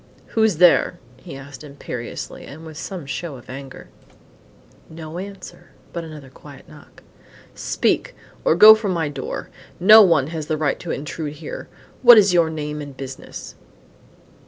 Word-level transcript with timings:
"Who's 0.29 0.55
there?" 0.55 0.97
he 1.17 1.35
asked, 1.35 1.63
imperiously 1.63 2.43
and 2.43 2.65
with 2.65 2.75
some 2.75 3.05
show 3.05 3.35
of 3.35 3.51
anger. 3.51 3.89
No 4.89 5.19
answer, 5.19 5.69
but 5.93 6.03
another 6.03 6.31
quiet 6.31 6.67
knock. 6.67 7.03
"Speak! 7.53 8.15
or 8.43 8.55
go 8.55 8.73
from 8.73 8.93
my 8.93 9.09
door. 9.09 9.51
No 9.79 10.01
one 10.01 10.25
has 10.33 10.47
the 10.47 10.57
right 10.57 10.79
to 10.79 10.89
intrude 10.89 11.33
here. 11.33 11.69
What 12.01 12.17
is 12.17 12.33
your 12.33 12.49
name 12.49 12.81
and 12.81 12.97
business?" 12.97 13.53